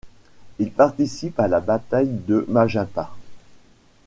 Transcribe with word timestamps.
Il 0.57 0.71
participe 0.71 1.39
à 1.39 1.47
la 1.47 1.59
bataille 1.59 2.09
de 2.25 2.43
Magenta. 2.49 3.11